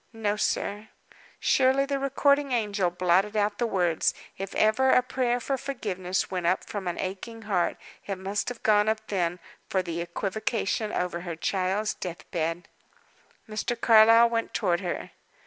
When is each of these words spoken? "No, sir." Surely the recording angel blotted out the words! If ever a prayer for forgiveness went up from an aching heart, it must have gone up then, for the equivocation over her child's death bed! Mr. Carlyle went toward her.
"No, 0.13 0.35
sir." 0.35 0.87
Surely 1.39 1.85
the 1.85 1.99
recording 1.99 2.51
angel 2.53 2.89
blotted 2.89 3.37
out 3.37 3.59
the 3.59 3.67
words! 3.67 4.15
If 4.35 4.55
ever 4.55 4.89
a 4.89 5.03
prayer 5.03 5.39
for 5.39 5.59
forgiveness 5.59 6.31
went 6.31 6.47
up 6.47 6.63
from 6.63 6.87
an 6.87 6.97
aching 6.97 7.43
heart, 7.43 7.77
it 8.07 8.17
must 8.17 8.49
have 8.49 8.63
gone 8.63 8.89
up 8.89 9.05
then, 9.09 9.37
for 9.69 9.83
the 9.83 10.01
equivocation 10.01 10.91
over 10.91 11.19
her 11.19 11.35
child's 11.35 11.93
death 11.93 12.25
bed! 12.31 12.67
Mr. 13.47 13.79
Carlyle 13.79 14.27
went 14.31 14.55
toward 14.55 14.79
her. 14.79 15.11